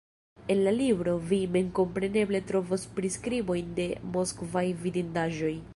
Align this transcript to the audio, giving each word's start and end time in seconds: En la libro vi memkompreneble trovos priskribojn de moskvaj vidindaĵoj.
En 0.53 0.61
la 0.67 0.71
libro 0.77 1.13
vi 1.31 1.39
memkompreneble 1.57 2.41
trovos 2.53 2.87
priskribojn 2.99 3.71
de 3.81 3.87
moskvaj 4.19 4.69
vidindaĵoj. 4.87 5.55